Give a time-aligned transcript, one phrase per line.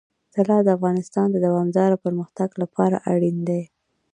[0.33, 3.61] طلا د افغانستان د دوامداره پرمختګ لپاره اړین دي.